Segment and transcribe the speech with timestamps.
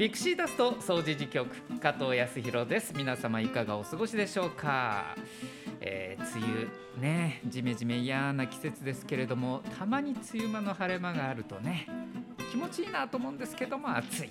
[0.00, 2.94] ピクシーダスト掃除時局加藤康弘です。
[2.96, 5.14] 皆様いかがお過ごしでしょうか、
[5.78, 11.86] えー、梅雨ねじめじめ嫌な季節ですけれどもたまに梅雨間の晴れ間があるとね
[12.50, 14.30] 気持ちいいなと思うんですけども暑い。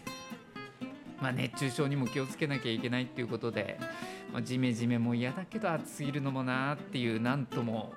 [1.22, 3.78] まあ、熱中症にも気をつけなきゃいけないっていうことで、
[4.32, 7.94] まあ、ジメジメも嫌だけど暑すぎるのもなっていうなんとも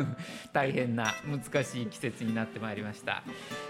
[0.52, 3.22] 大変な難しい季節になってまいりました、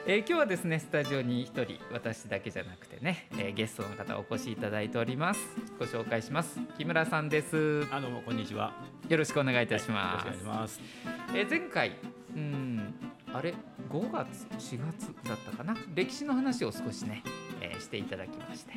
[0.07, 5.41] えー、今日はですねスタジオに1人私だけじゃなくてね、えー、ゲストの方お越しいただいております。
[5.79, 6.61] ご紹介します。
[6.79, 7.87] 木村さんです。
[7.91, 8.73] あどうもこんにちは。
[9.09, 11.93] よろしくお願いいたします、はえー、前回
[12.37, 12.95] うん
[13.33, 13.55] あれ？
[13.93, 15.77] 5月4月だったかな？
[15.95, 17.23] 歴史の話を少しね
[17.61, 18.73] えー、していただきまして、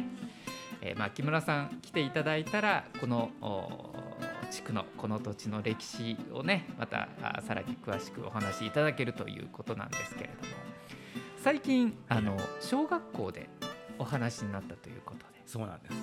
[0.81, 3.31] えー、まあ、木村さん来ていただいたらこの
[4.51, 7.07] 地区のこの土地の歴史をねまた
[7.47, 10.55] さらに詳しくお話しいただけるということなんですけれども。
[11.37, 13.49] 最近あの小学校で
[13.99, 15.41] お話になったということで。
[15.45, 15.93] そうなんです。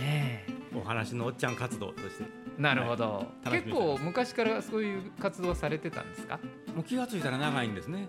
[0.00, 2.24] ねお話のおっちゃん活動として
[2.58, 6.38] なるほど、はい、結構昔からそういう活動されてたんですか？
[6.74, 8.08] もう気が付いたら長いんですね。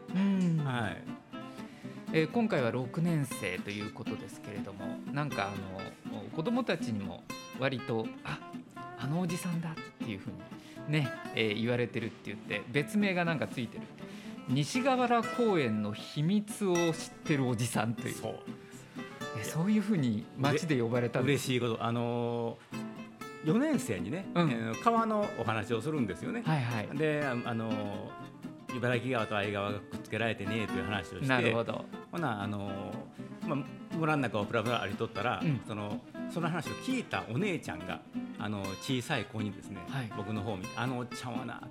[0.64, 1.04] はい。
[2.16, 7.24] えー、今回は6年生ということですけれどもなんかあの子どもたちにも
[7.60, 8.40] 割とあ
[9.00, 10.38] あのおじさんだっていうふうに
[10.92, 13.84] ね、えー、言われてるって言って別名がなんかついてる。
[14.50, 16.92] 西河原公園の秘密を知っ
[17.24, 18.14] てるおじさんという。
[18.14, 18.36] そう
[19.40, 21.84] えそういうふうに街で呼ばれた嬉しいこと。
[21.84, 22.78] あのー、
[23.44, 26.44] 4年生にね、うん、川のお話をするんですよね。
[26.46, 27.72] はいはい、であの
[28.76, 32.94] 茨城川と相川がくっつけられてねという話をしてなるほどほなあの
[33.48, 38.02] まあ、村の中をふらふら歩いとったら、うん、そのその話を聞いたお姉ちゃんが
[38.40, 41.62] あの小さい子にですね、はい、僕の方を見て「あのおっちゃんはな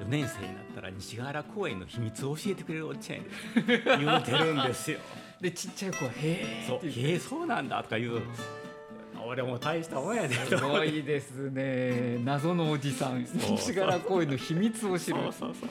[0.00, 3.24] 4年生になったら西ヶ原公園の秘密を教えてくれるおっちゃんや
[3.66, 4.98] で 言うてるんですよ。
[5.40, 8.22] でちっちゃい子は「へえ」そう「へえそうなんだ」とか言う。
[9.26, 12.18] 俺も大したもんやですごいですね。
[12.24, 13.24] 謎のおじさん。
[13.24, 15.18] 西ヶ原公園の秘密を知る。
[15.20, 15.68] そうそうそう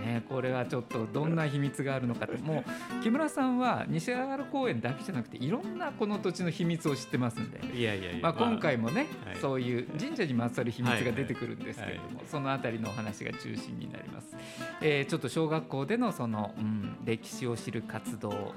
[0.00, 2.38] ね、これはちょっとどんな秘密があるのかって。
[2.38, 2.64] も
[3.00, 7.60] う木村さんは西ヶ原公園だけじゃなくていろんなこの土地の秘密を知ってますんで。
[7.76, 14.36] いやいやまあ、今回もね、はい、そういう神社にまつわる秘密が出てくるんですけれども、はいはい、その辺りのお話が中心になります。
[14.80, 18.54] えー、ちょっと小学校でのその、うん、歴史を知る活動を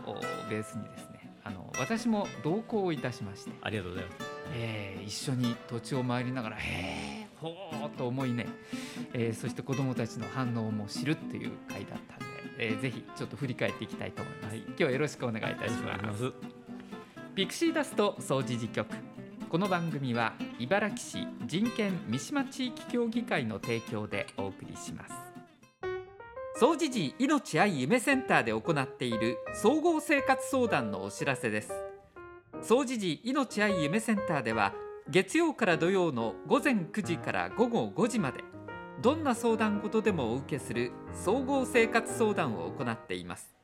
[0.49, 1.12] ベースにですね
[1.79, 3.51] 私も同行いたしまして。
[3.61, 4.17] ありがとうございます、
[4.53, 7.53] えー、一緒に土地を回りながら「へえほ
[7.85, 8.47] うと思いね、
[9.13, 12.25] えー、そして子どもたちの反応も知るっていう回だったんで、
[12.57, 16.31] えー、ぜひちょっと振り返っていきたいと思います、はい、今日はよろしくお願いいたします。
[17.35, 19.13] ピクシーダスト総持事局。
[19.53, 25.32] この番組は茨城市人権三島地域協議会の提供でお送りします
[26.55, 31.73] 総持寺命愛夢センターで行っている総合生活相談のお知らせです。
[32.61, 34.73] 総持寺命愛夢センターでは
[35.09, 38.43] 月曜から土曜の午前9時から午後5時まで
[39.01, 43.55] どんな相談事でもお受けする総合生活相談を行っています。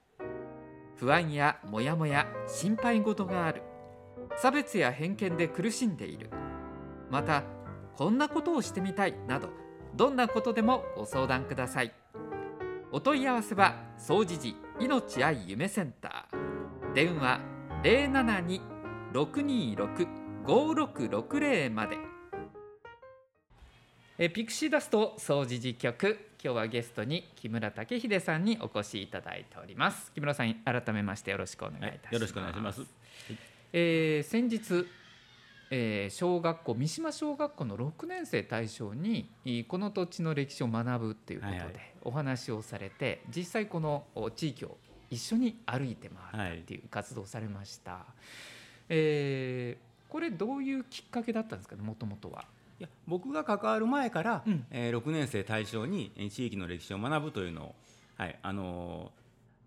[0.96, 3.62] 不安やモヤモヤ心配事がある。
[4.36, 6.32] 差別や偏見で苦しんでいる。
[7.12, 7.44] また
[7.96, 9.50] こんなことをしてみたいなど
[9.96, 11.94] どんなことでもご相談ください。
[12.92, 16.94] お問い合わせは総持寺命愛夢センター。
[16.96, 17.40] 電話
[17.84, 20.08] 072-626
[20.44, 22.00] 5660まで。
[24.18, 30.12] えピクシーダスト総持寺局今日はゲストに木村武秀さんにお越しいただいております。
[30.14, 32.82] 木村さん改めましてよろしくお願いいたします、はい、よろしくお願いします、
[33.72, 34.88] えー、先日
[35.72, 39.30] えー、小学校三島小学校の6年生対象に
[39.68, 44.78] この土地の歴史を学ぶっていうことでお話をされて、はいはい、実際この地域を
[45.10, 47.92] 一緒に歩いて回るっていう活動をされました。
[47.92, 48.04] はい、
[48.90, 52.46] えーこれどういうきっかけだったんですかねもともとは？
[52.80, 57.76] いや僕が関わる前から、うん、えー、6年生対象に地域の歴史を学ぶというのを、
[58.18, 59.12] はいあの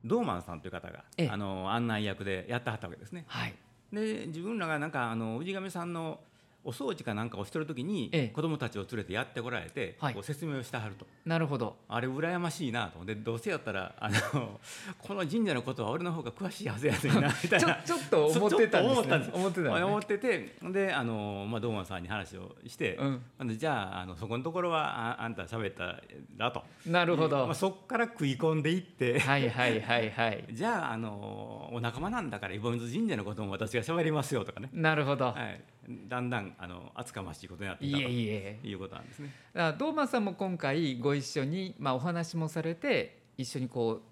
[0.04, 3.24] ー、ドーマンさんという方が、あのー、案内役でやってはったわけですね。
[3.28, 3.54] はい、
[3.92, 6.20] で自分らがなんかあの氏神さんの
[6.64, 11.06] お掃除かなんかをしてる時に、ええ、子供たちを連れてやってこられて、はい、こう説明をしてはると。
[11.26, 11.76] なるほど。
[11.88, 14.60] あれ羨ましいなとでどうせやったらあの
[14.98, 17.74] この神社のことは俺の方が詳しいはずやねんな みたいな。
[17.84, 19.30] ちょっと思ってたんです、ね、思ったんです。
[19.34, 22.96] 思ってた、ね、思っててであの、まあ、堂安さんに話をして、
[23.40, 26.00] うん、じゃああのそこのところはああんた喋った
[26.36, 26.62] らと。
[26.86, 29.18] なるほど、まあ、そこから食い込んでいって。
[29.18, 30.44] はいはいはいはい。
[30.52, 34.68] じゃああのお仲間なんだからイボ水神社のことも私が喋りますよとかね。
[34.72, 35.60] なるほど、はい、
[36.08, 39.30] だんだんあの厚かましいことになっていたということなんですね。
[39.54, 44.02] ドーマさんも今回ご一緒に、まあ、お話もされて一緒にこう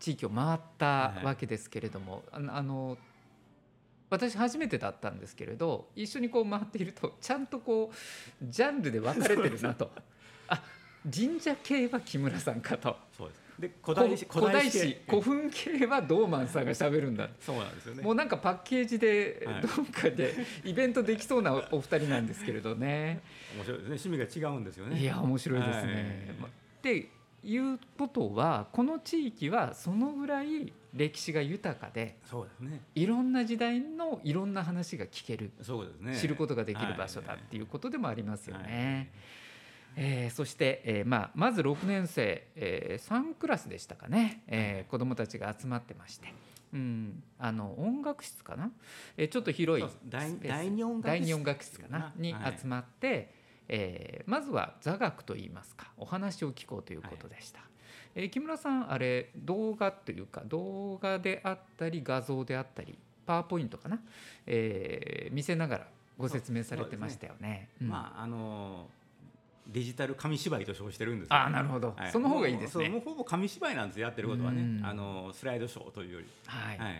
[0.00, 2.98] 地域を回ったわけですけれども、はい、あの
[4.10, 9.90] 私初めてだったんですけれど一緒にこう回っているとちゃんとこうジャンルで分かれてるなと。
[10.48, 10.62] あ
[11.14, 12.96] 神社系は木村さんかと。
[13.16, 17.28] そうですで古代史古代史古墳系はドーマンさんがしゃべるんだ。
[17.40, 18.02] そうなんですよね。
[18.02, 20.34] もうなんかパッケージでどっかで
[20.64, 23.20] イベントできそうなお二人なんですけれどね。
[23.56, 24.14] 面白いですね。
[24.14, 25.00] 趣味が違うんですよね。
[25.00, 26.50] いや面白いですね、はい、
[26.82, 27.08] で
[27.44, 35.52] いうことはこの地域はそのぐらい歴史が豊かでそうです、ね、いろんな時代のいろんな話が聞ける。
[35.62, 39.12] そうです、ね、知ることができる場所だっていうことでもありますよね。
[39.96, 46.32] えー、そして、えーまあ、まず6年生、えー、3クラスでしたかね、えー、子どもたちが集まってまして。
[46.72, 48.72] うん、あの音楽室かな、
[49.16, 50.32] えー、ちょっと広い第
[50.70, 51.78] 二音楽室。
[51.78, 52.12] かな。
[52.16, 53.28] に集まって、はい、
[53.68, 55.92] えー、まずは座学といいますか。
[55.96, 57.60] お話を聞こうということでした。
[57.60, 57.68] はい、
[58.16, 64.00] えー、木村さんあれ動画というか動画であったり画像であったりパワーポイントかな、
[64.46, 65.86] えー、見せながら
[66.18, 67.48] ご説明されてましたよね。
[67.48, 67.68] ね。
[67.82, 69.03] うん、まああのー
[69.66, 72.88] デジタル紙芝居と称してるんですあなるほど、はい、その方がいいですね。
[72.88, 74.80] もうほぼ紙芝居なんですやってることはね。
[74.84, 76.26] あのスライドショーというより。
[76.46, 76.94] はい、はい、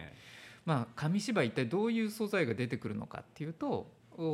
[0.65, 3.87] まあ紙芝居一体どういう素材が出てくるのかっていうと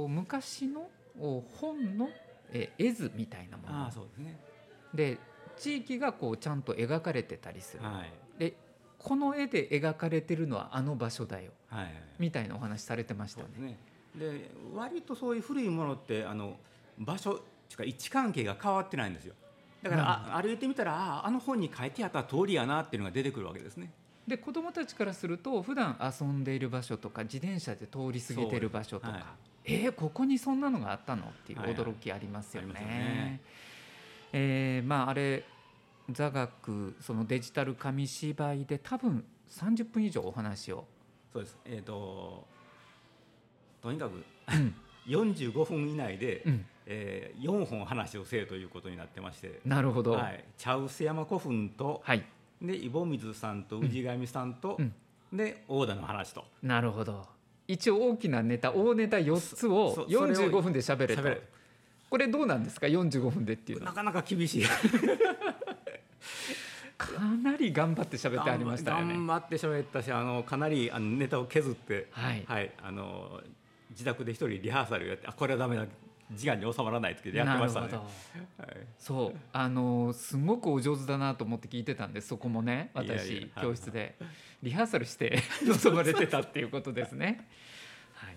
[0.09, 0.88] 昔の
[1.19, 2.09] 本の
[2.53, 3.87] 絵図みたいなもの。
[3.87, 4.38] あそうですね。
[4.94, 5.19] で
[5.56, 8.03] 地域がこうちゃんと描かれてたりする、は
[8.37, 8.55] い、で
[8.99, 13.79] この絵で描かれてるのはあの場所だよ、はい、みたいなお話されてましたね。
[14.15, 16.56] で割とそういう古いものってあの
[16.99, 17.41] 場所
[17.76, 19.34] か位置関係が変わってないんですよ。
[19.82, 23.93] だから、あ歩いてみたらああの本に書いてあった通りやなっていうのが出てくるわけですね。
[24.26, 29.22] で子どもたちからすると普段遊んでいる場所とか自転車で通り過ぎてる場所とか、はい、
[29.64, 31.25] えー、ここにそんなのがあったの？
[31.25, 32.75] っていう驚きありますよね。
[32.75, 33.40] はいはい、ね。
[34.32, 35.44] えー、まああれ
[36.11, 40.84] 座学そのデジタル紙芝居で多分30分以上お話を。
[41.32, 41.58] そうです。
[41.64, 42.46] えっ、ー、と
[43.82, 44.22] とにかく、
[44.52, 44.75] うん、
[45.10, 46.66] 45分以内で、うん。
[46.92, 49.60] えー、4本話をせえということになってまして。
[49.64, 52.24] なるほど、はい、茶臼山古墳と、はい、
[52.60, 54.92] でイボ水さんと氏神さんと、うん。
[55.32, 56.44] で大田の話と。
[56.62, 57.24] なるほど。
[57.68, 61.22] 一応大きなネタ大ネタ4つを45分で喋れと。
[62.10, 64.64] これどうなんですか？45分でっていうなかなか厳しい。
[66.98, 69.14] かなり頑張って喋ってありましたよね。
[69.14, 73.40] 頑張って喋ったしあのかなりあのネタを削って、はい、はい、あの
[74.00, 75.85] 自宅で一人リハーサルやってあこれはダメだ
[76.32, 77.88] 時間に収まらない時でやってましたね。
[77.88, 79.38] はい、そう。
[79.52, 84.17] あのすごくお上手だなと思って聞いてたんですそこもね私教室で。
[84.62, 87.49] リハーサルして 臨まれてたっていうことですね。
[88.14, 88.37] はい、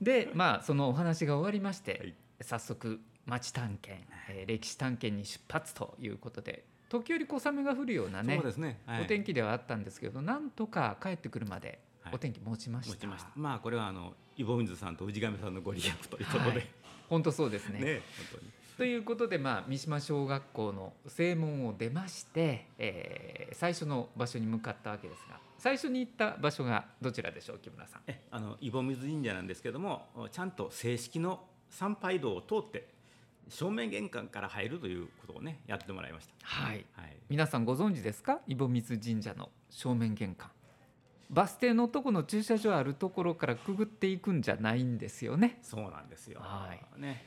[0.00, 11.78] でまあそのお話が終わりまして、はい、早速町探検、えー、歴史探検に出発ということで時折小雨が降るようなねね、はい、お天気ではあったんですけどなんとか帰ってくるまで
[12.12, 13.06] お天気持ちました。
[13.06, 16.66] はい、まあこれはあのイボミズさんと氏神さんのご利益ということで、
[17.10, 17.78] 本当そうですね。
[17.78, 18.00] ね
[18.78, 28.00] ということで、まあ、三島小学校の正門を出まして、えー、最初の場所に向かったわけですが最初に行った場所がどちらでしょう木村さん？
[28.06, 32.88] えあのイボ水神社なんですけどもちゃんと正式の参拝道を通って
[33.50, 36.32] 正面玄関から入るということをねやってもらいました。
[36.40, 36.86] はい。
[36.94, 38.40] はい、皆さんご存知ですか？
[38.46, 40.50] イボ水神社の正面玄関。
[41.30, 45.58] バス停のとこの駐車場あるところからくぐっていくんじゃないんですよね。
[45.62, 46.40] そうなんですよ。
[46.42, 47.00] はい。
[47.00, 47.24] ね。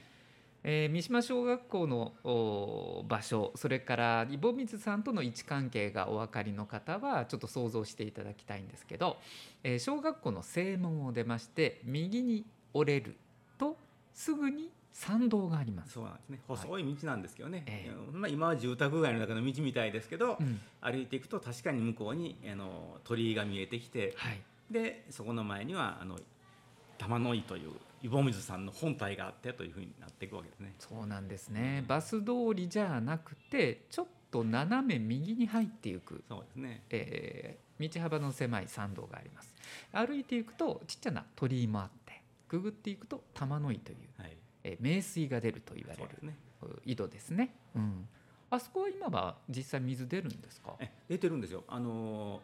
[0.65, 9.17] えー、三島小学校の場所それからイボ水さんとの位置関係がお分かりの方はちょっと想像していただきたいんですけど、
[9.63, 13.17] えー、小学校の正門を出まして右に折れる
[13.57, 13.77] と
[14.13, 15.93] すぐに参道があります。
[15.93, 16.39] そうなんですね。
[16.47, 17.65] 細い道なんですけどね、はい。
[17.67, 24.39] えー、まあ、今は住宅街の中の道みたいですけど、うん、歩いていくと確かに向こうにあの鳥居が見えてきて、はい、
[24.71, 26.19] でそこの前にはあの
[26.99, 27.71] 玉の井という
[28.03, 30.75] イボ水さんの本体があってというふうになっていくわけですね。
[30.77, 36.23] そうなんですね、うん、バス通りじゃなくてちょっと斜め右に入っていく。
[36.29, 39.55] そうですね、えー、道幅の狭い参道があります。
[39.91, 46.33] 歩いていくとちっちゃな鳥居もあってくぐっていくと玉の井という、はいえ名水が出ると言われる
[46.85, 47.55] 井戸ですね。
[47.75, 48.07] うん、
[48.49, 50.75] あそこは今は実際水出るんですか？
[51.09, 51.63] 出てるんですよ。
[51.67, 52.41] あの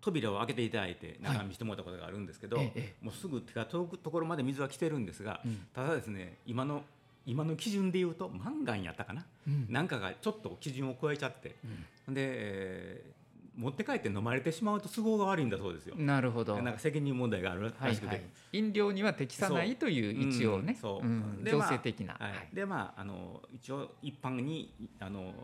[0.00, 6.82] 扉を開けていただいて中見せてもらったことがあるんですけど、はい、もうすぐ手が届くところまで水は来てるんですが、うん、ただですね今の
[7.26, 11.56] 今の基準でいうとマンガンやったかな、うん、なんかがちょっと基準を超えちゃって、
[12.06, 13.27] うん、で、えー、
[13.58, 15.96] 持って帰って飲まれてしまうと都合が悪いんだそうですよ。
[15.98, 16.62] なるほど。
[16.62, 18.22] なんか責任問題があるらしくて、はいは
[18.52, 21.10] い、飲料には適さないという一応ね、そう、う。
[21.10, 22.16] ん、強制的な。
[22.20, 25.34] まあ、はい、でまああの一応一般にあの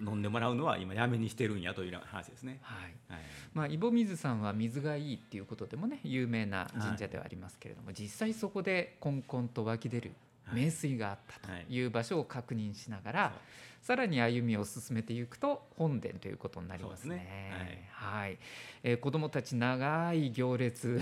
[0.00, 2.60] 飲んでもらうのは今やめにしてるんやという話ですね。
[2.62, 2.94] はい。
[3.12, 3.22] はい、
[3.52, 10.12] まあ井戸水さんは水がいいっていうことでもね有名な神社ではありますけれども、はい、実際そこでこんこんと湧き出る
[10.52, 11.84] 名水があったとい。
[11.84, 13.32] う場所を確認しながら、はい、
[13.80, 17.04] さらに歩みを進めていくと本殿ということになりますね。
[17.04, 17.88] すね。
[17.90, 18.38] はい、はい、
[18.82, 21.00] えー、子どもたち長い行列。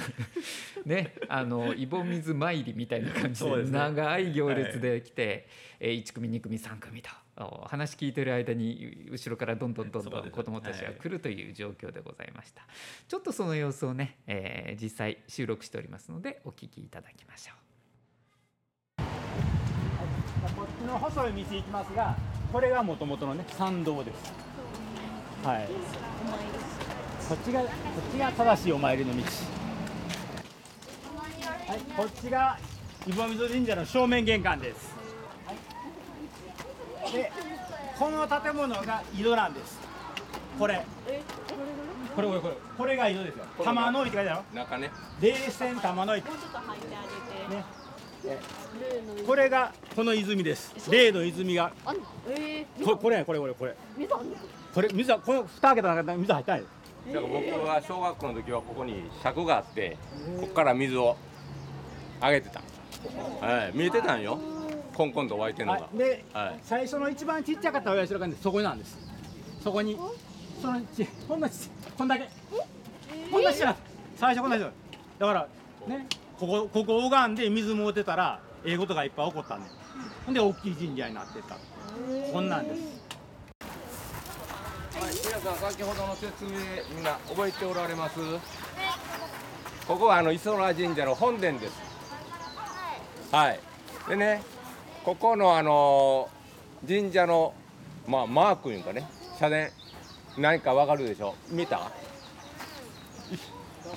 [0.85, 1.15] ね。
[1.29, 5.45] あの井戸水参りみたいな感じで長い行列で来て、はい、
[5.81, 7.11] えー、1組2組3組と。
[7.67, 12.67] 話聞いてる間に後ろからどんどんどんどん子どもたちが来るという状況でございました、
[13.07, 17.67] ちょっとその様子をね、えー、実際収録しておりますのでお聞きいただきましょう。
[20.55, 22.17] こっちの細い道行きますが
[22.53, 24.33] これがもともとのね参道です。
[25.45, 25.69] はい。
[27.29, 29.23] こっちがこっちが正しいお参りの道。
[31.69, 32.59] はいこっちが
[33.07, 34.95] 伊保水神社の正面玄関です、
[35.45, 35.53] は
[37.09, 37.33] い、で
[37.99, 39.79] この建物が井戸なんです。
[40.59, 40.85] これ。
[42.15, 42.55] これこれこれ。
[42.79, 43.45] これが井戸ですよ。
[43.65, 44.91] 玉の井って書いてある中ね。
[45.21, 46.21] 冷泉玉の井。
[46.21, 47.03] もうちょっと入ってあ
[47.49, 47.57] げて。
[47.57, 47.65] ね
[49.27, 50.75] これがこの泉です。
[50.91, 51.73] 例の泉が。
[52.29, 53.77] えー、ここれこれこれこれ。
[53.97, 54.13] 水
[54.75, 56.65] これ水はこの蓋開けた中水入ったない
[57.13, 59.97] だから僕は小学校の時はここに尺があって
[60.41, 61.17] ここから水を
[62.21, 62.61] あげてた。
[63.47, 63.73] はい。
[63.75, 64.39] 見えてたんよ。
[64.95, 68.97] コンコンと湧いてるのが、で、はい、最初の一番ちっちゃかった親父の感じそこなんです。
[69.63, 69.99] そこに
[70.63, 72.29] そのちこんなちこんだけ。
[73.31, 73.77] こんなちっちゃ
[74.17, 74.67] 最初こんなちっ
[75.19, 75.49] だから
[75.87, 76.07] ね
[76.39, 79.71] ここここ拝んで水もうてたらええことがいっぱい起こったんで
[80.27, 81.57] ほんで大きい神社になってった。
[82.33, 82.81] こんなんです。
[85.01, 86.51] はい皆さん先ほどの説明
[86.95, 88.19] みんな覚えておられます？
[89.89, 91.73] ここはあの磯村神社の本殿です。
[93.33, 93.61] はい。
[94.09, 94.43] でね
[95.05, 96.29] ここのあの
[96.87, 97.55] 神社の
[98.07, 99.69] まあマークいうかね社殿
[100.37, 101.91] 何かわかるでしょ見た？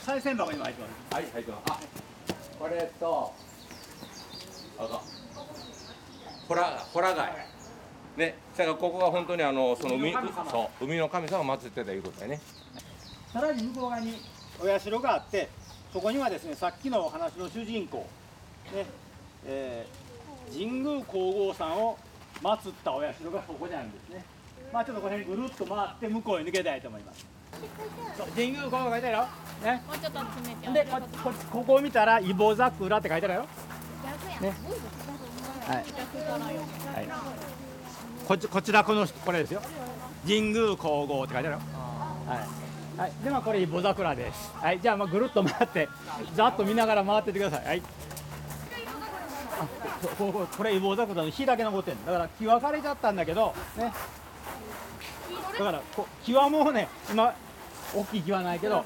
[0.05, 1.15] 賽銭箱にも入ってます。
[1.15, 1.98] はい入ってます
[2.59, 3.33] これと
[4.77, 5.01] あと
[6.47, 6.63] ホラ
[6.93, 7.31] ホラ貝。
[8.17, 10.13] ねだからここが本当にあのその海
[10.51, 12.41] そう海の神様を祀ってたいうことだよね。
[13.31, 14.21] さらに向こう側に
[14.59, 15.47] お社があって
[15.93, 18.05] そこにはですねさっきのお話の主人公
[18.73, 18.85] ね
[19.45, 21.97] えー、神宮皇后さんを
[22.43, 24.25] 祀ったお社がここにあるんですね。
[24.73, 27.25] まあちょっとこの辺ぐるっと回って向こうへ抜けたいと思います
[28.35, 29.27] 神宮こう書いてあるよ。
[29.63, 29.83] ね。
[29.87, 30.85] もうちょっと詰めて。
[30.85, 33.45] で、ここここを見たらイボ桜って書いてあるよ。
[34.41, 34.53] ね。
[35.67, 35.77] はい。
[35.77, 37.07] はい。
[38.27, 39.61] こちこちらこのこれですよ。
[40.25, 41.59] 神宮皇后って書いてあるよ。
[42.27, 42.47] はい。
[42.99, 44.51] はい、でまあこれイボ桜です。
[44.55, 45.87] はい、じゃあまあぐるっと回って
[46.35, 47.65] ざっと見ながら回っててください。
[47.65, 47.81] はい。
[49.57, 49.67] あ、
[50.17, 53.93] こここれイボ桜の火だけ残ってるだから木分かれちゃったんだけどね。
[55.59, 57.35] だからこ木はもうね今
[57.93, 58.85] 大きい木はないけど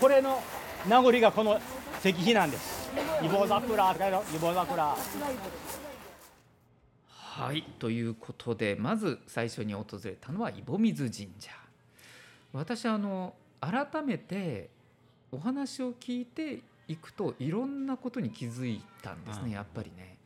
[0.00, 0.42] これの
[0.88, 1.60] 名残がこの
[2.00, 2.90] 石碑なんです。
[3.22, 4.96] イボ桜って書いてあるイボ桜
[7.12, 11.50] はいということでまず最初に訪れたのはイボ水神社。
[12.54, 14.70] 私あの改めて
[15.32, 20.16] お話を聞いていくといろんなことに気づいたんですねやっぱりね。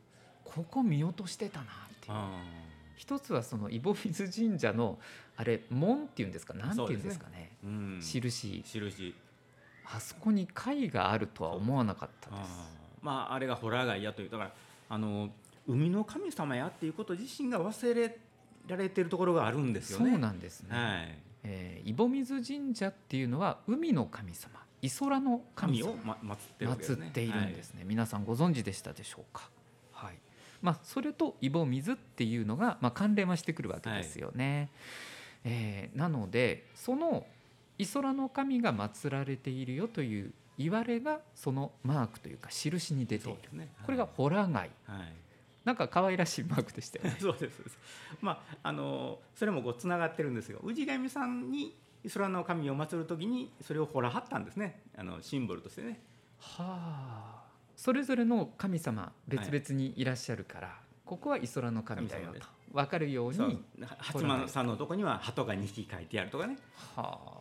[0.44, 1.66] ここ見落としてたなっ
[2.00, 2.14] ていう。
[2.96, 4.98] 一つはそのイボ水神社の
[5.40, 6.52] あれ門っていうんですか？
[6.54, 7.50] なんていうんですかね、ね。
[7.64, 8.64] うん、印。
[8.66, 9.14] 印。
[9.86, 12.50] あそこに貝があるとは思わなかったです。
[13.02, 14.52] まああれがホラ貝やというだから
[14.88, 15.30] あの
[15.68, 18.18] 海の神様やっていうこと自身が忘れ
[18.66, 20.10] られてるところがあるんですよね。
[20.10, 21.18] そうなんですね、はい。
[21.44, 24.58] えー、イボ水神社っていうのは海の神様。
[24.82, 29.48] イソラの神を、ま、祀ってる、ね、祀っているんですね、はい、皆さんご存知でしたでしょうか？
[29.92, 30.18] はい。
[30.62, 34.58] まあ、それとイボ水っていうのが、まあ、関連はしてくるわけですよね。
[34.58, 34.68] はい
[35.48, 37.26] えー、なのでその
[37.78, 43.58] イソラの神が祀られているよという言われがそのマークというか印に出ている、ね。
[43.58, 44.70] はい、これがホラ貝、はい、
[45.64, 47.16] なんか可愛らしいマークでしたよね。
[47.20, 47.62] そうです。
[48.20, 50.60] まああのそれもこうつながってるんですよ。
[50.64, 54.80] 氏神さんにイソラの神を祀る時にそれをほらはったんですね。
[54.96, 56.00] あのシンボルとしてね。
[56.40, 57.48] はあ。
[57.76, 60.76] それぞれの神様別々にいらっしゃるから、はい、
[61.08, 63.64] ここはイソラの神だよと分かるように
[63.98, 66.58] 八幡さんのとこには鳩が2匹書いてあるとかね。
[66.94, 67.38] はあ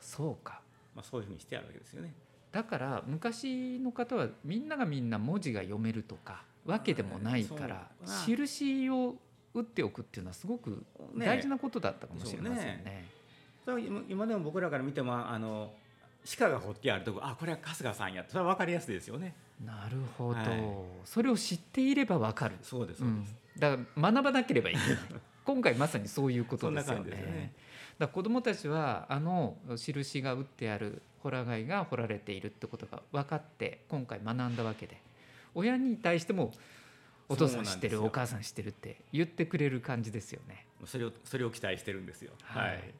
[0.00, 0.62] そうか、
[0.96, 2.14] まあ、そういうふうにしてあるわけですよね。
[2.50, 7.88] だから昔の方はみんながみんな文字が読めるとかわけでもないから
[8.24, 9.16] 印を
[9.52, 10.82] 打っておくっていうのはすごく
[11.14, 12.82] 大事なことだったかもしれませんね。
[12.84, 13.04] ね。
[14.08, 15.74] 今でも僕らから見てもあの
[16.24, 19.34] 鹿が彫ってあるとこあこれは春日さんやそれは分かりやすいですよね。
[19.64, 20.60] なるほど、はい、
[21.04, 22.56] それを知っていれば分かる。
[22.62, 23.26] そうです、うん、
[23.58, 24.82] だから学ばなければいい、ね、
[25.44, 27.10] 今回まさにそういうことですよね。
[27.10, 27.52] ね。
[27.98, 35.00] だ子どもたちはあの印が打ってあるホラ貝が掘られているってことが分かって今回学んだわけで。
[35.54, 36.52] 親に対しても
[37.28, 40.66] お父さん知ってるお母さん知ってるって言ってくれる感じですよね。
[40.84, 42.32] それをそれを期待してるんですよ。
[42.42, 42.94] はい、はい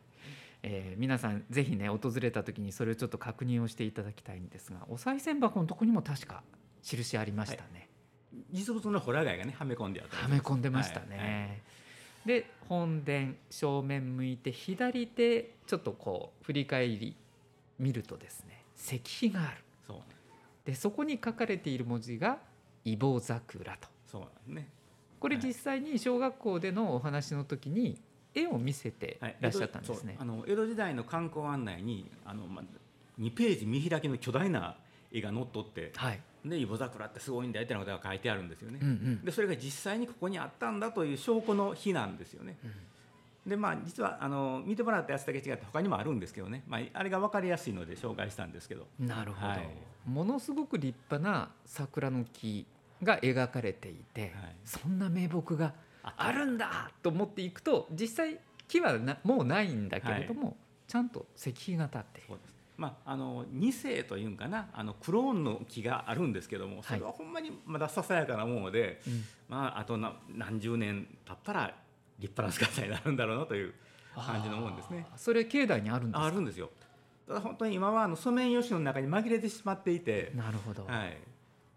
[0.63, 6.43] えー、皆さんぜひね訪れた時にそれをちょっと確認をしていただきたいんですがお賽銭箱のとこにも確か
[6.83, 7.69] 印ありましたね。
[7.73, 7.89] はい。
[8.53, 11.27] 実物のホラ貝がねはめ込んであったはめ込んでましたね、はい。
[11.27, 17.17] はい、で本殿正面向いて左手ちょっとこう振り返り
[17.79, 19.65] 見るとですね石碑がある。
[19.87, 19.97] そう。
[20.65, 22.39] でそこに書かれている文字が
[22.85, 23.89] 「イボ桜」と。
[24.07, 24.69] そうなんね。
[25.19, 28.01] これ実際に小学校でのお話の時に
[28.35, 32.63] 絵を見せてらっしゃったんですね、はい、あの江戸時代の観光案内にあの、ま、
[33.21, 34.77] 2ページ見開きの巨大な
[35.13, 42.57] 絵が載っとって、はい、でイボ桜ってすごいんだよってなことが書いてあるんですよね、うんうん、でそれが実際にここにあったんだという証拠の日なんですよね、
[43.45, 48.87] うん、でまあ実はあの見てもらったやつだけ違って他にもあるんですけどね、まあ、あれが分かりやすいので紹介したんですけど。
[48.99, 49.69] なるほど、はい、
[50.07, 52.67] ものすごく立派な桜の木
[53.03, 54.33] が描かれていて、はい、
[54.65, 58.39] そんな名木があるんだと思っていくと実際
[58.69, 60.55] 木はなもうないんだけれども、はい、
[60.87, 62.61] ちゃんと石碑が立ってそうです。
[62.77, 69.15] まあ、あの2世というんかなあのクローンの木があるんですけどもそれはほんまにまだささやかなもので、はい、
[69.51, 71.75] まあ、あと何十年経ったら
[72.19, 73.75] 立派な姿になるんだろうなという
[74.15, 75.07] 感じのもんですね。
[75.17, 76.71] それ境内にあるんですあるんですよ。
[77.29, 80.33] ただ本当に今はあのソメイヨシノの中に紛れてしまっていて。
[80.35, 81.19] なるほど、はい、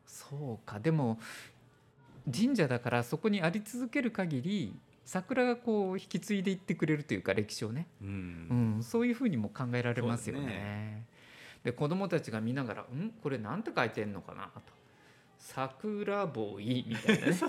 [0.05, 0.79] そうか。
[0.79, 1.19] でも
[2.31, 4.75] 神社だからそこにあり続ける限り
[5.05, 10.45] 桜がこう引き継いでいってくれるというか歴史をね、うん、うん、そういうふうにも考えられますよね。
[10.45, 11.05] ね。
[11.63, 13.11] で子供たちが見ながら「ん？
[13.21, 14.61] これなんて書いてんのかな?」と
[15.39, 17.33] 「桜ボーイ」みたいなね。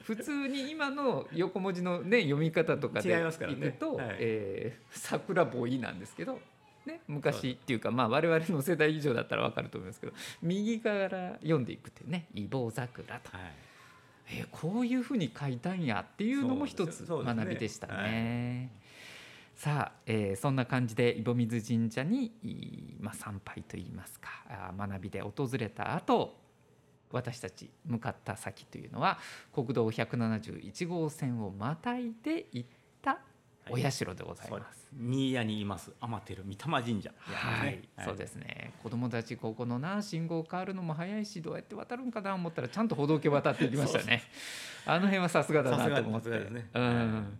[0.00, 6.40] 普通に今の横文字の、ね、読み方とかでいくと、ねはい、えー、桜ボーイなんですけど、
[6.86, 13.36] ね、昔っていうか、まあ、我々の世代以上だったら分かると思いますけど右から読んでいくってね「イボ桜」と。
[13.36, 13.69] はい
[14.32, 17.94] えこういうふうに書いたんやっていうのも一つ学びでしたね。
[17.94, 18.80] ねはい
[19.60, 24.30] さあ、えー、そんな感じで井戸水神社に、まあ、参拝といいますか
[24.78, 26.34] 学びで訪れた後
[27.12, 29.18] 私たち向かった先というのは
[29.52, 32.79] 国道171号線をまたいで行った
[33.68, 34.88] お社でございます。
[34.92, 38.72] 新谷にいます天照御霊神社、はい、はい、そうですね。
[38.82, 44.22] 子供たちここのな信号変わるのも早いしどうやって渡るんかな思ったらちゃんと歩道橋渡っていきましたね。
[44.86, 46.30] あの辺はさすがだなと思って。
[46.30, 47.38] ね、うん。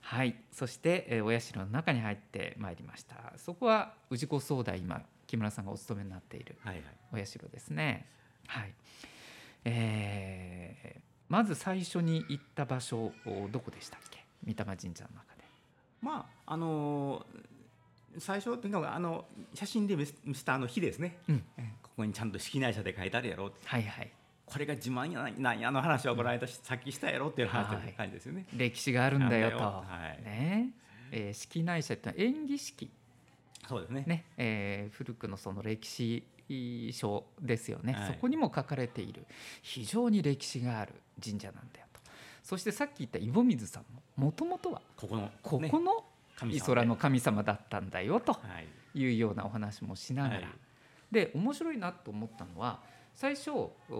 [0.00, 3.34] はい、そして、えー、お社の中に入ってまいりました。
[3.36, 6.56] そこは氏子総代今木村さんがお勤めになっている
[7.12, 8.06] お社ですね。
[8.46, 8.74] はい、はい、
[9.66, 13.12] えー、まず最初に行った場所
[13.52, 14.24] どこでしたっけ？
[14.46, 15.37] 御霊神社の中で。
[16.00, 21.38] まああのー、最初というのあの写真で見せたあの日ですね、うん、
[21.82, 24.12] ここにちゃんと式内社で書いてあるやろはいはい
[24.48, 28.46] これが自慢やなんやの話はこの間、うん、さっきしたやろっていう話、はい、感じですよね。
[28.56, 29.84] 歴史があるんだよと、は
[30.18, 30.24] い。
[30.24, 30.70] ね。
[31.10, 32.90] えー、式内社って演技式。
[33.68, 34.04] そうですね。
[34.06, 36.24] ね、えー、古くのその歴史
[36.92, 39.26] 書ですよね、はい、そこにも書かれている。
[39.60, 41.86] 非常に歴史がある神社なんだよ
[42.48, 46.02] そしてさっき言ったイ水さんももともとはここのここの
[46.50, 48.38] イソラの神様だったんだよと
[48.94, 49.04] い。
[49.04, 50.46] うようなお話もしながら、はい、
[51.12, 52.80] で面白いなと思ったのは
[53.14, 53.50] 最初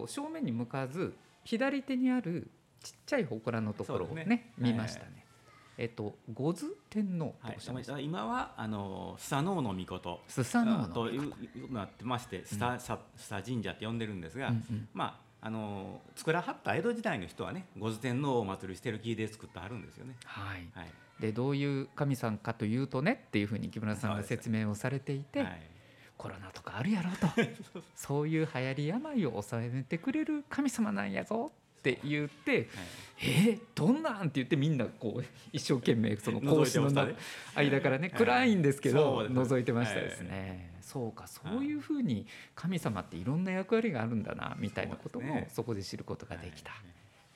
[0.06, 2.50] 正面に向かわず左手にある
[2.82, 5.04] ちっちゃい祠のところをね、ね、見ましたね。
[5.04, 5.18] はい
[5.76, 10.22] えっと、五頭天皇とおっしゃいました、はい、今はあのスサノオノミコト。
[10.26, 11.32] スサノオノという
[11.72, 12.88] なってましてスタ、うん、ス
[13.28, 20.16] タ神社って呼んでるんですが、うんうん、まああの作らはった江戸時代の人はね御頭天皇をお祭りしてる木で作ってはるんですよね。
[20.24, 20.88] はい、はい、
[21.20, 25.62] でどういう神さんかというとねっていうふうに木村さんが説明をされていて、はい、
[26.16, 27.28] コロナとかあるやろと。
[27.94, 28.28] そう。
[28.28, 32.66] いう流行り病を抑えてくれる神様なんやぞって言って、はい、
[33.20, 36.90] えー、どんなんって言ってみんなこう一生懸命その格子の
[37.54, 40.77] 間からね暗いんですけど覗いてましたですね。
[40.88, 46.72] そうかそういうふうに神様っていろんな役割があるんだなみたいなこともそこで知ることができた。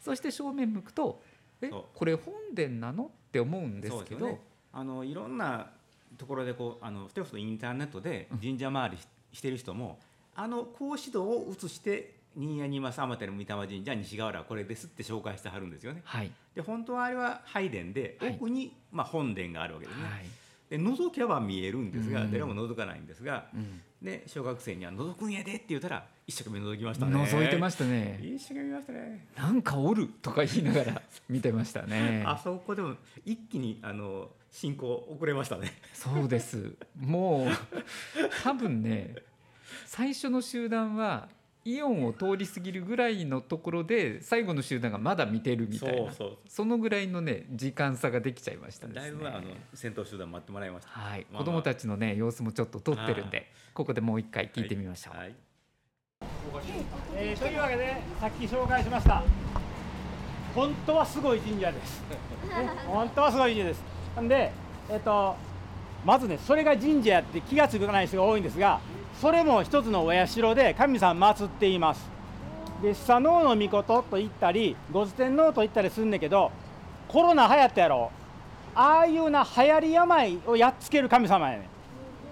[0.00, 1.22] そして正面向くと
[1.60, 3.04] えこれ本殿なの？
[3.04, 4.40] って思うんですけど、ね、
[4.72, 5.70] あのいろんな
[6.16, 8.98] ところでこうあのそれこそインターネットで神社回り
[9.32, 9.98] してる人も、
[10.36, 16.00] うん、あの格子戸を写して新谷にいます天照御霊神社西川原これですって紹介してはるんですよね。
[16.04, 20.04] はい、で本当はあれは拝殿で奥に、はい、まあ、本殿があるわけですね。
[20.04, 20.26] はい、
[20.72, 27.14] で覗けば見えるんですが、誰も覗かないんですが、うん、で小学生には「覗くんやで」って言ったら一生懸命覗きましたね。
[27.14, 28.18] 覗いてましたね。
[28.22, 29.26] 一生懸命見ましたね。
[29.36, 32.24] なんかおるとか言いながら見てましたね。
[32.26, 35.74] あそこでも一気にあの進行遅れましたね。
[35.92, 36.74] そうです。
[36.98, 37.48] もう
[38.42, 39.14] 多分ね
[39.84, 41.28] 最初の集団は
[41.64, 46.12] イオンを通り過ぎるぐらいのところで最後の集団がまだ見てるみたいな。
[46.48, 55.16] そのぐらいのね時間差ができちゃいました、ね、だいぶあの先頭集団待ってもらいました、はい、まあまあ、子どもたちのね様子もちょっと撮ってるんでここでもう一回聞いてみましょう。
[55.16, 55.26] はい。
[55.28, 55.34] はい、
[57.14, 59.22] えー、というわけでさっき紹介しました。
[60.54, 62.02] 本当はすごい神社です、
[62.86, 63.82] 本当はすごい神社です。
[64.16, 64.52] なんで
[64.90, 65.36] えっ、ー、と
[66.04, 68.80] まずねそれが神社やって気が付かない人が多いんですが
[69.22, 72.10] それも一つのお社で神さん祀っています。
[72.82, 76.50] で佐野の御事と言ったり御頭天皇と言ったりすんねんけど
[77.06, 78.10] コロナ流行ったやろ。
[78.74, 81.68] ああいうな流行り病をやっつける神様やね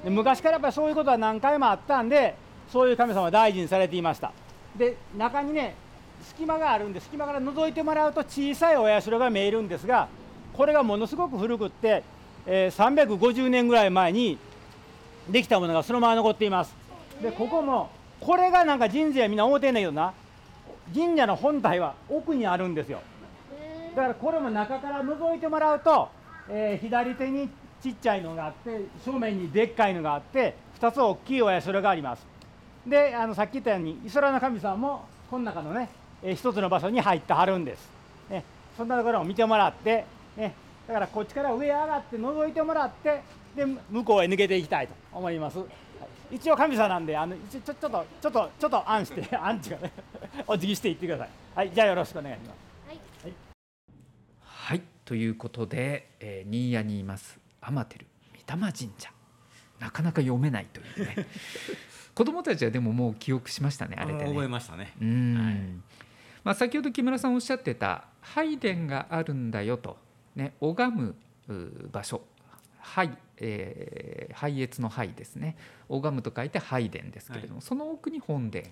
[0.02, 2.34] で昔からやっぱりそういうことは何回もあったんで
[2.72, 4.32] そういう神様は大事にされていました。
[4.76, 5.76] で中にね
[6.24, 10.08] 隙間があるんで隙間から覗いてもらうと小さいお社が見えるんですが
[10.52, 12.02] これがものすごく古くって、
[12.46, 14.38] えー、350年ぐらい前に
[15.28, 16.79] できたものがそのまま残っています。
[17.22, 20.12] でここもこれがなんか神社やみんな思ってんだけどな。
[20.94, 23.00] 神社の本体は奥にあるんですよ。
[23.94, 26.08] だからこれも中から覗いてもらうと、
[26.48, 27.48] えー、左手に
[27.82, 32.26] ちっちゃいのがあって正面にでっかいのがあって2つ大きいお社があります。
[32.86, 35.88] であのさっき言ったようにイソラの神様もこの中のね、
[36.22, 37.88] えー、一つの場所に入ってはるんです、
[38.30, 38.42] ね、
[38.76, 40.04] そんなところを見てもらって、
[40.36, 40.54] ね、
[40.88, 43.20] だからこっちから上上がって覗いてもらって
[43.54, 45.58] で向こうへ抜けていきたいと思います
[46.30, 49.92] 一応神様なんであのちょちょっとちょっとちょっと安してアンチがね
[50.46, 51.28] お辞儀していってください。
[51.54, 52.58] はいじゃあよろしくお願いします。
[52.88, 53.34] はい、はい、
[54.42, 57.40] はい、ということで、えー、新谷にいます。
[57.60, 59.10] 天照御霊神社。
[59.80, 61.26] なかなか読めないというね。
[62.14, 64.92] 子供たちはでももう記憶しましたねあれで、ね、覚えましたね。
[65.00, 65.54] うん、はい、
[66.44, 69.96] まあ、先ほど木村さんおっしゃってた拝殿があるんだよと
[70.34, 71.16] ね拝む
[71.90, 72.22] 場所
[72.80, 75.56] 拝えー、拝謁の拝ですね。
[75.88, 78.66] 拝むと書いて拝殿ですけれども、はい、その奥に本殿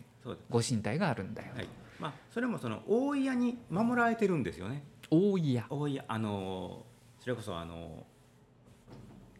[0.50, 1.68] ご神体があるんだよ、はい、
[1.98, 4.84] まあ、それもその大家に守られてるんですよね。
[5.10, 6.84] 大家大家あの
[7.18, 8.04] それこそあの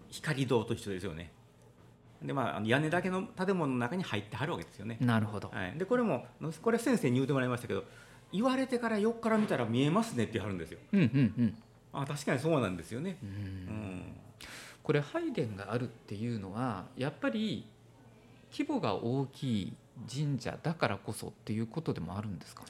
[0.08, 1.30] 光堂と一緒ですよね。
[2.22, 4.96] でまあ、屋根だけの建物の中に入ってはるわけですよね。
[5.00, 6.26] なるほど、はい、でこれも
[6.62, 7.84] これ先生に言うてもらいましたけど
[8.32, 10.78] 言われてから横から見たら見えますねって言わはるんですよ。
[10.92, 11.54] うんうんうん、
[11.92, 13.18] あ確かにそうなんですよね。
[13.22, 13.97] うん
[14.88, 17.66] これ拝殿があるっていうのはやっぱり
[18.50, 19.72] 規模が大きい
[20.10, 22.68] 神社だからこそっていうことでもあるんですかね？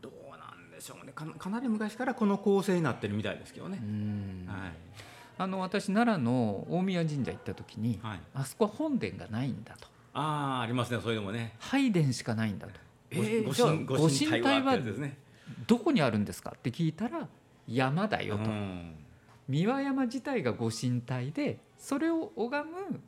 [0.00, 3.80] どうなんでしょうねかなり昔からこの構成になってるみたいですけどね。
[4.46, 4.72] はい、
[5.38, 9.88] あの私奈良の大宮神社行った時に、はい、あそこは本殿がないんだと。
[10.14, 11.56] ああありますねそういうのもね。
[11.58, 12.74] 拝殿しかないんだと。
[13.10, 14.78] えー、ご神ご神体は
[15.66, 17.26] どこにあるんですかって聞いたら
[17.66, 18.44] 山だよと。
[19.50, 23.00] 三輪山自体がご神体でそれを拝む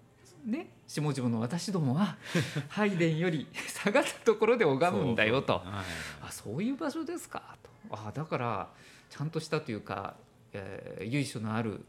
[0.45, 2.17] ね、下々の私どもは
[2.69, 5.63] 拝殿より下がったところで拝むんだよと。
[5.63, 7.57] そうあそういう場所ですか。
[7.63, 7.71] と。
[7.93, 8.69] あだから
[9.09, 10.17] ちゃんとしたというか、
[10.53, 11.85] えー、由緒のある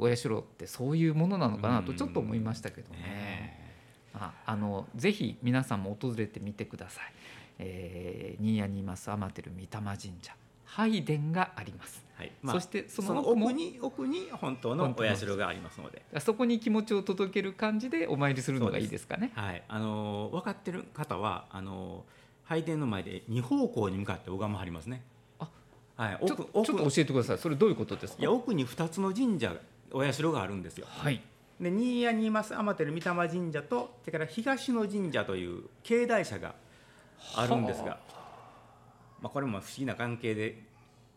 [0.00, 3.70] お社ってそういうものなのかなとちょっと思いましたけどね。
[4.14, 7.12] ああのぜひ皆さんも訪れてみてください。
[7.60, 10.34] えー、新谷にいます天照御霊神社。
[10.64, 12.09] 拝殿があります。
[12.20, 12.32] はい。
[12.42, 16.02] まあ、そしてその奥に奥に本当のお社がありますので。
[16.20, 19.32] そこに気持ちを届ける感じでお参りするのがいいですかね。
[19.34, 19.62] はい。
[19.66, 22.04] あの分かってる方はあの
[22.44, 25.02] 拝殿の前で二方向に向かって拝まはりますね。
[25.38, 25.48] あ
[25.96, 27.38] はい、奥ちょちょっと教えてください。
[27.38, 28.20] それどういうことですか？
[28.20, 29.54] いや奥に二つの神社
[29.90, 30.86] お社があるんですよ。
[30.88, 31.22] はい。
[31.58, 36.54] で新谷にいます天照御霊神社とそれから東野神社という境内社が
[37.34, 37.98] あるんですが、
[39.20, 40.69] まあ、これも不思議な関係で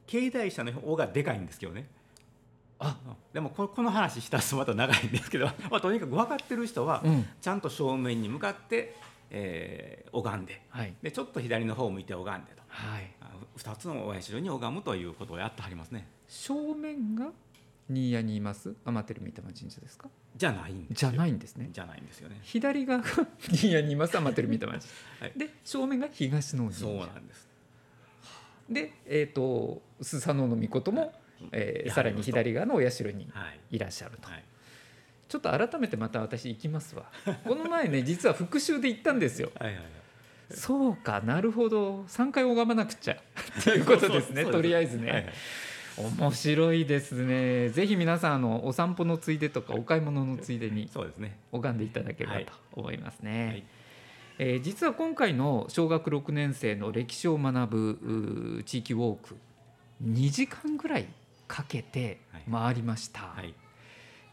[0.08, 1.88] 経済者の方がでかいんですけどね。
[2.80, 2.98] あ。
[3.34, 7.04] でもこの話したらまた長いんですけど、 まあ、とにかく分かってる人は
[7.42, 8.96] ちゃんと正面に向かって、
[9.30, 13.10] えー、拝んではい、でちょっと左の方を向いて拝んでと、はい、
[13.58, 16.08] 2つのお社に拝むということをやってはりますね。
[16.28, 17.32] 正面が
[17.90, 18.76] 新谷にいます？
[18.86, 20.10] 天照御霊神社ですか？
[20.36, 21.70] じゃないんですじゃないんですね。
[21.72, 22.40] じゃないんですよね。
[22.44, 23.08] 左側が
[23.40, 24.18] 新谷にいます？
[24.18, 24.88] 天照御霊神社、
[25.20, 27.48] はい、で正面が東の神社そうなんです
[28.70, 31.14] で、えーと、スサノオノミコトも、
[31.52, 33.28] えー、さらに左側のお社に
[33.72, 34.30] いらっしゃると。
[34.30, 34.44] はい、
[35.28, 37.04] ちょっと改めてまた私行きますわ
[37.44, 39.52] この前ね 実は復習で行ったんですよ。
[39.60, 39.86] はいはいはい
[40.50, 43.16] そうかなるほど3回拝まなくちゃ
[43.60, 45.12] っていうことですねとりあえずね。
[45.12, 45.34] はいはい
[45.96, 47.70] 面白いですね。
[47.70, 50.90] ぜひ皆さんあのお散歩のついでとかお買い物のついでに。
[51.52, 53.48] 拝んでいただければと思いますね。
[53.48, 53.64] はい、
[54.40, 59.38] えー、実は今回の小学6年生の歴史を学ぶ地域ウォーク
[60.04, 61.08] 2時間ぐらい
[61.48, 62.20] かけて
[62.52, 63.22] 回りました。
[63.22, 63.56] はいはい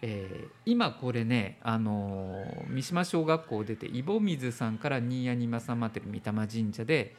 [0.02, 7.14] えー、今これね、あのー、三島小学校を出て井保水さんから新谷に正ってる御霊神社で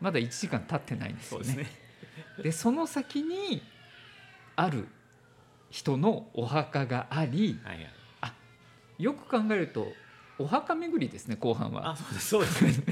[0.00, 1.66] まだ1時間経ってないんですよね。
[2.38, 3.62] で、ね、その先に
[4.56, 4.88] ある
[5.70, 7.90] 人のお墓があり、はいはい、
[8.22, 8.34] あ
[8.98, 9.88] よく考えると
[10.38, 11.90] お墓巡りですね後半は。
[11.90, 12.82] あそうですそうです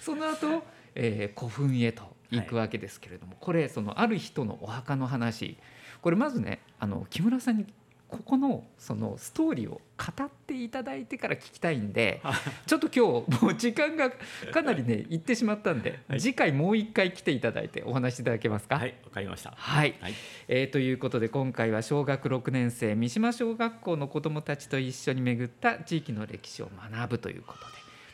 [0.02, 0.64] その後、
[0.94, 5.56] えー、古墳へと行くわけですけれども、はい、これそのある人のお墓の話
[6.02, 7.66] これまずねあの木村さんに
[8.08, 12.22] ここのそのストーリーを語っていただいてから聞きたいんで
[12.66, 14.10] ちょっと今日もう時間が
[14.52, 18.76] かなりね いってしまったんで、はい、次回もう一回来ていただいてお話しいただけますか？
[18.76, 19.52] はいわかりました。
[19.56, 20.14] はい、はい、
[20.48, 27.64] えー、ということで今回は小学6年生三島小学校の子どもたちと一緒に巡った地域の歴史を学ぶということで、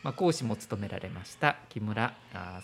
[0.03, 2.15] まあ、講師も務められました木村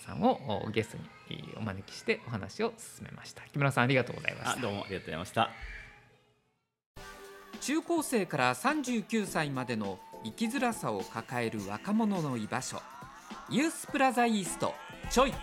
[0.05, 0.99] さんをゲスト
[1.33, 3.43] にお招きしてお話を進めました。
[3.45, 4.61] 木村さんありがとうございました。
[4.61, 5.80] どうもありがとうございました
[7.61, 12.81] 中高生から39歳までの生きづらさを抱える若者の居場所。
[13.51, 14.73] ユースプラザイースト
[15.11, 15.35] ちょい。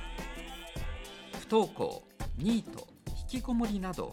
[1.40, 2.04] 不登校
[2.38, 2.88] ニート
[3.32, 4.12] 引きこもりなど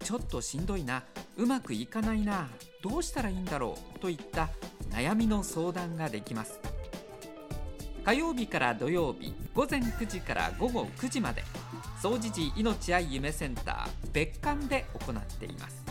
[0.00, 1.04] ちょっとしんどいな
[1.36, 2.48] うまくいかないな
[2.82, 4.48] どうしたらいいんだろうといった
[4.90, 6.58] 悩みの相談ができます。
[8.04, 11.44] 火曜日から土曜日午前9時から午後9時まで
[12.02, 15.87] 総持寺命愛夢センター別館で行っています。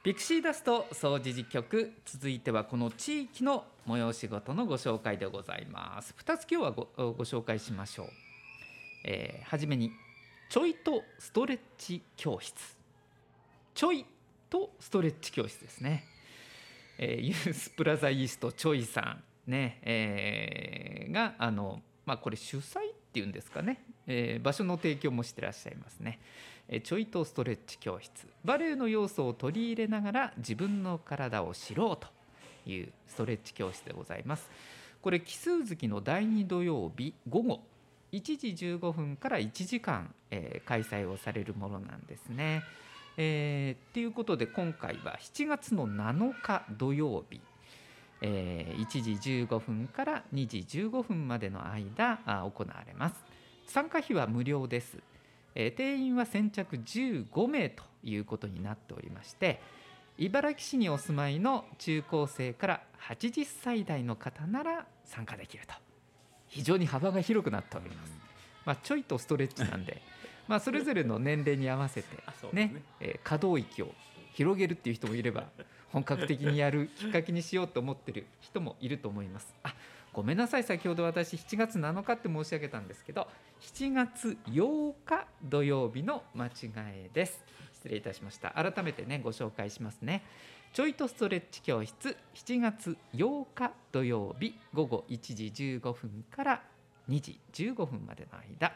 [0.03, 6.15] ピクシーダスト総持寺局続いてはこの地域の催し事のご紹介でございます。
[6.25, 8.07] 2つ今日はごご紹介しましょう、
[9.05, 9.93] えー、はじめに
[10.49, 12.55] ちょいとストレッチ教室。
[13.75, 14.07] ちょい
[14.49, 16.07] とストレッチ教室ですね、
[16.97, 26.21] えー、ユースプラザイーストちょいさんね、えー、があのまあこれ主催っていうんですかね、えー、場所の提供もしてらっしゃいますね。
[26.79, 32.07] ちょいとストレッチ教室バレエの要素を取り入れながら自分の体を知ろうと
[32.71, 34.49] いうストレッチ教室でございます
[35.03, 37.61] これ奇数月の第2土曜日午後
[38.13, 42.63] 1時15分から1時間、えー、開催をされるものなんですね。
[43.17, 47.41] えー、ということで今回は7月の7日土曜日、
[48.21, 53.15] えー、1時15分から2時15分までの間行われます。
[53.67, 54.99] 参加費は無料です。
[55.55, 59.61] え定員は先着15名ということになっておりまして
[60.19, 65.75] 茨城市にお住まいの中高生から80歳代の方なら参加できると。
[66.51, 68.13] 非常に幅が広くなっております、
[68.67, 70.03] まあ、ちょいとストレッチなんで
[70.49, 72.17] まあそれぞれの年齢に合わせて
[72.53, 73.95] ねね、えー、可動域を
[74.33, 75.49] 広げるっていう人もいれば
[75.93, 79.55] 本格的にやるきっかけにしようと思ってる人もいると思います。
[79.63, 79.75] あ
[80.13, 80.65] ごめんなさい。
[80.65, 83.29] 先ほど私7月7日って申し上げたんですけど
[83.61, 86.51] 7月8日土曜日の間違
[87.07, 87.45] いです。
[87.75, 88.51] 失礼いたしました。
[88.51, 90.23] 改めてねご紹介しますね。
[90.73, 96.63] ちょいとストレッチ教室7月8日土曜日午後1時15分から
[97.09, 98.73] 2時15分までの間、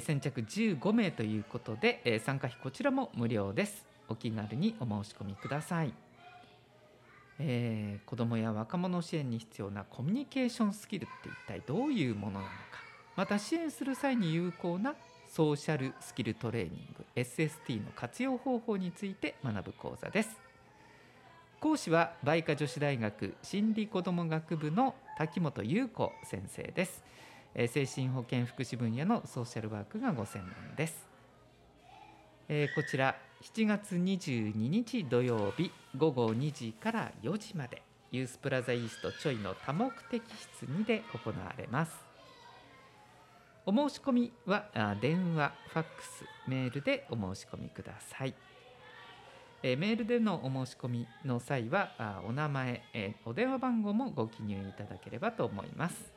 [0.00, 3.86] 先着15名ということで参加費こちらも無料です。
[4.08, 5.94] お気軽にお申し込みください、
[7.38, 12.50] えー、子どもや若者支援に必要なコミュニケーションスキルって一体どういうものなのか。
[13.14, 14.94] また支援する際に有効な
[15.30, 20.40] ソーシャルスキルトレーニング SST の活用方法について学ぶ講座です。
[21.60, 27.04] 講師は梅花女子大学心理子ども学部の滝本優子先生です。
[27.54, 31.06] 精神保健福祉分野のソーシャルワークがご専門です、
[32.48, 42.09] えー、こちら7月22日土曜日午後2時から4時までユースプラザイーストちょいの多目的室2で行われます。
[43.70, 44.64] お申し込みは
[45.00, 48.34] 電話、ファックス、メールでお申し込みください。
[49.62, 56.12] えメールでのお申し込みの際はあお名前、えお電話番号もご記入いただければと思います。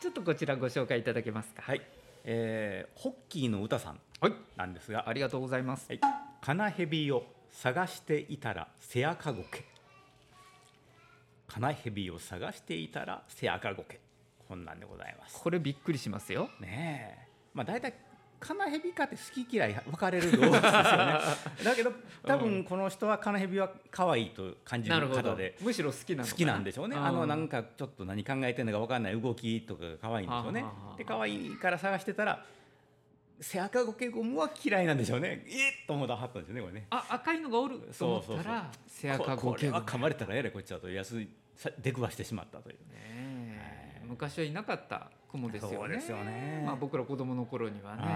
[0.00, 1.62] ちょっとこちらご紹介いただけますか。
[1.62, 1.82] はい、
[2.24, 4.00] えー、ホッキーの歌さん
[4.56, 6.00] なんですが、はい、ありがとうございます、はい、
[6.40, 9.64] カナヘビを探していたらセアカゴケ。
[11.48, 13.98] カナヘビを探していたらセアカゴケ
[14.50, 15.40] 本なんでございます。
[15.40, 16.50] これびっくりしますよ。
[16.60, 17.28] ねえ。
[17.54, 17.94] まあ大体
[18.38, 21.14] カナヘビかって好き嫌い分かれる動物ですよね。
[21.62, 21.92] だけど
[22.26, 26.96] 多分この人はカナヘビは可愛いと感じる方でむしろ好きな好きなんでしょうね。
[26.96, 30.64] あのなんかちょっと何考えてるのか分かんない動きとかが可愛いんでしょうね。
[30.96, 32.44] で可愛いから探してたら
[33.40, 35.44] セアカゴケゴムは嫌いなんでしょうね。
[35.46, 35.86] えっ！
[35.86, 36.86] と思ったはったんですよねこれね。
[36.90, 37.78] あ赤いのがおる。
[37.98, 39.82] と思ったらセアカゴケゴム。
[39.82, 41.28] これは噛まれたらえらいこっちだと安い
[41.78, 42.76] 出くわしてしまったという。
[42.92, 43.19] ね
[44.10, 45.94] 昔はいなかった雲ですよね。
[45.94, 48.10] よねまあ、僕ら子供の頃にはね、はい、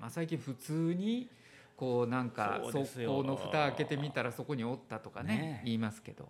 [0.00, 1.28] まあ、最近普通に
[1.76, 6.28] こうなんか側溝の蓋開けてみたらそこにおったとかね、ね、言いますけど、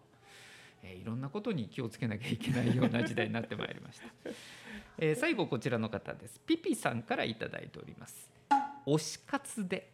[0.82, 4.06] えー、いろんなことに気をつけなきゃいけないような時代になってまいりました。
[4.98, 6.40] えー、最後こちらの方です。
[6.40, 8.30] ピピさんから頂いております。
[8.87, 9.92] 推し活で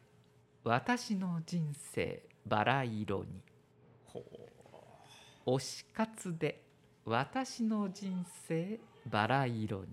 [0.62, 3.42] 私の人生バラ色に。
[5.44, 6.67] 推し活で
[7.08, 9.86] 私の人生バラ色に。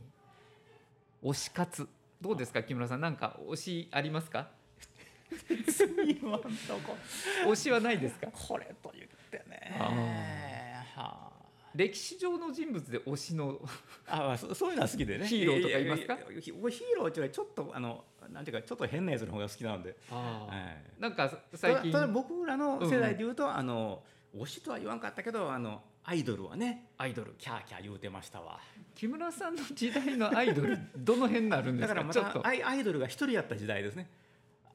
[1.24, 1.88] 推し活。
[2.22, 3.02] どうですか木村さん？
[3.02, 4.50] なんか推しありますか？
[7.46, 8.28] 推しはないですか？
[8.34, 9.78] これと言ってね。
[10.94, 11.32] はあ。
[11.74, 13.60] 歴史上の人物で推しの
[14.08, 15.28] あそそういうのは好きでね。
[15.28, 16.18] ヒーローとかいますか？
[16.18, 16.54] ヒー
[16.98, 17.30] ローっていう。
[17.30, 20.50] ちょっとあのなんていうかちょっと変なやつの方が好きなんで、は
[20.98, 24.04] い、なんか最近僕らの世代でいうと、うん、あの
[24.38, 26.90] 推しとは言わんかったけどあのアイドルはね。
[26.98, 28.60] アイドルキャーキャー言うてましたわ。
[28.94, 31.96] 木村さんの時代のアイドル どの辺になるんですか？
[31.96, 34.10] だからまたアイアイドルが一人やった時代ですね。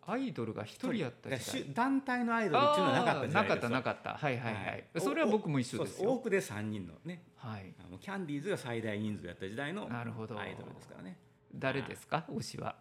[0.07, 1.75] アイドルが一人やった時代。
[1.75, 4.15] 団体のアイドルっていうのはなかった時代なかったなかった。
[4.15, 10.07] はいはいはい、はい、それは僕も一緒です多くで3人のね、はい、あのキャンディーズが最大人数やった時代のアイ
[10.57, 11.17] ドルですからね。
[11.55, 12.25] 誰ですか？
[12.29, 12.75] 推しは。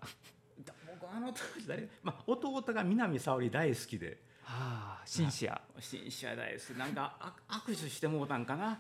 [1.00, 4.28] 僕あの当時誰、まあ、弟が南沙織大好きで。
[4.50, 5.62] はあ、シンシア。
[5.80, 7.14] シンシア大好き、なんか
[7.48, 8.80] 握手してもうたんかな。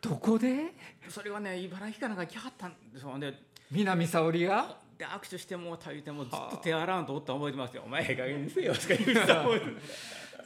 [0.00, 0.72] どこで？
[1.08, 3.34] それはね、茨城かなんか来はったんですよね。
[3.70, 4.76] 南沙織が？
[4.96, 7.82] で握手してもうた言うてもずっと手洗わんとおった覚えてますよ。
[7.84, 9.66] お前ええ加減にせよとか言うてた覚えて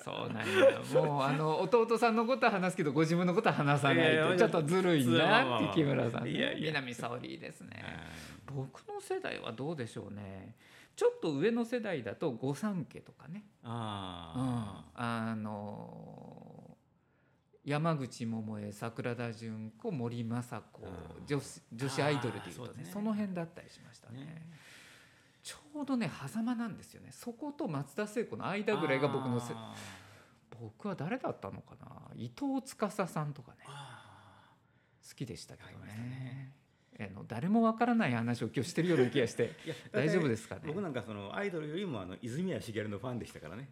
[0.05, 7.85] そうなんやもうあの弟さんのことは話すけどご自分のことは話さないってちょっとずるいなって木村さん、ね、いやいや南沙織ですね
[8.47, 10.57] 僕の世代はどうでしょうね
[10.95, 13.45] ちょっと上の世代だと御三家とかね。
[13.63, 16.77] あ,、うん、あの
[17.65, 20.83] 山口百恵桜田淳子森昌子
[21.27, 24.19] 女子女子アイドルでいうとねその辺だったりしましたね。
[24.21, 24.47] ね。
[25.43, 27.11] ちょうどね狭間なんですよね。
[27.13, 29.55] そこと松田聖子の間ぐらいが僕のせ
[30.61, 31.87] 僕は誰だったのかな？
[32.15, 33.59] 伊藤司さんとかね。
[33.67, 36.42] 好きでしたけどね。
[37.01, 39.53] あの誰もわからない話を今日してるような気がして
[39.93, 40.63] 大丈夫ですかね？
[40.67, 43.69] 僕なんかそのアイドルよりもあの泉谷しげるのファンでしたからね。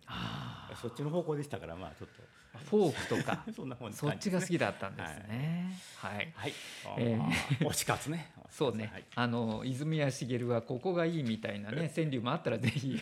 [0.81, 2.23] そっちの方向でしたからまあちょっと。
[2.71, 3.45] フォークとか。
[3.55, 5.73] そんな本、ね、そっちが好きだったんですね。
[5.99, 6.53] はい、はい。
[6.99, 8.33] えー、推し活ね。
[8.51, 13.01] そうね、はい、あの泉谷しげるはここがいいみたいなね 川柳もあったらぜひ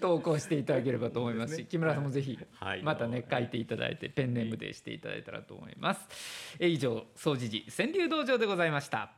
[0.00, 2.38] 投稿していただければと思いますし、ね、木村さんもぜひ
[2.82, 9.17] またね、書いていただいてペンネームでしていただいたらと思います、え以上総持寺川柳道場でございました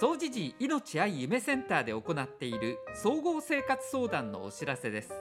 [0.00, 5.12] 総持寺命愛夢センターで行っている総合生活相談のお知らせです。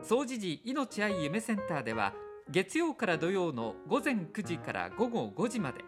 [0.00, 2.14] 総持寺命愛夢センターでは
[2.50, 5.84] 月曜から土曜の午前9時から午後5時まで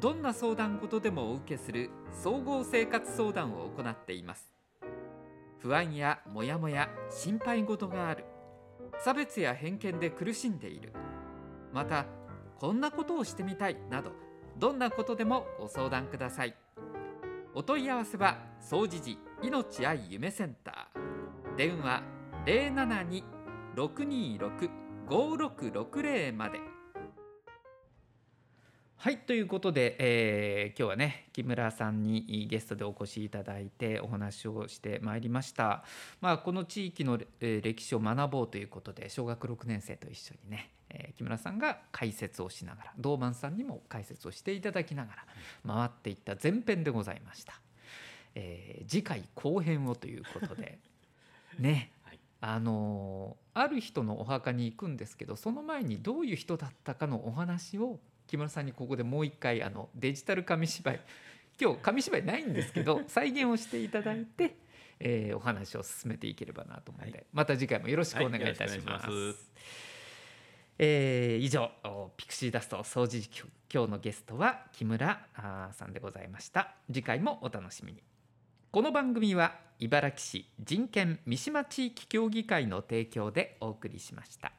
[0.00, 4.52] どんな相談事でもお受けする総合生活相談を行っています。
[5.58, 8.24] 不安やモヤモヤ心配事がある。
[9.00, 10.92] 差別や偏見で苦しんでいる。
[11.72, 12.06] また
[12.60, 14.12] こんなことをしてみたいなど
[14.56, 16.54] どんなことでもご相談ください。
[17.58, 21.56] お問い合わせは総持寺命愛夢センター。
[21.56, 22.04] 電話
[23.74, 26.60] 072-626-5660まで。
[28.94, 35.82] はいということで、えー、今日はね木村さんにゲストでお越しいただいてお話をしてまいりました、
[36.20, 47.60] まあ、この地域の、歴史を学ぼうということで小学6年生と一緒にね、えー、木村さんが解説をしながら道満さんにも解説をしていただきながら回っていった前編でございました、
[48.34, 50.78] えー、次回後編をということで
[51.58, 51.92] ね
[52.40, 61.00] あのある人のお墓に行くんですけどその前にどういう人だったかのお話を木村さんにここでもう一回あのデジタル紙芝居
[61.60, 64.54] 今日紙芝居ないんですけど 再現をしていただいて、
[65.00, 69.10] えー、お話を進めていければなと思って、はい、また次回もよろしくお願いいたします。
[69.10, 69.34] はい、
[70.78, 71.70] えー、以上
[72.16, 73.22] ピクシーダスト掃除
[73.72, 75.20] 今日のゲストは木村
[75.72, 78.02] さんでございました次回もお楽しみに
[78.70, 84.52] この番組は茨城市人権三島地域協議会の提供でお送りしました。